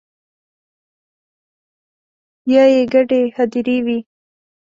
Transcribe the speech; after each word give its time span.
یا 2.53 2.63
يې 2.73 2.81
ګډې 2.93 3.21
هديرې 3.37 3.77
وي 3.85 3.99